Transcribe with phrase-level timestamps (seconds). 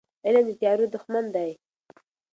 [0.25, 1.51] علم د تیارو دښمن دی.